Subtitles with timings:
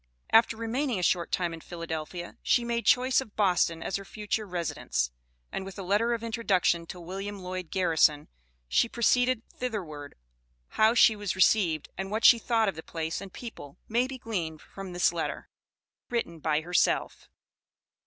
[0.31, 4.47] After remaining a short time in Philadelphia, she made choice of Boston as her future
[4.47, 5.11] residence,
[5.51, 8.27] and with a letter of introduction to William Lloyd Garrison,
[8.67, 10.15] she proceeded thitherward.
[10.69, 14.17] How she was received, and what she thought of the place and people, may be
[14.17, 15.47] gleaned from this letter
[16.09, 17.29] (written by herself.)